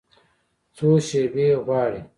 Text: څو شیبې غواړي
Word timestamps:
څو 0.75 0.87
شیبې 1.07 1.47
غواړي 1.65 2.01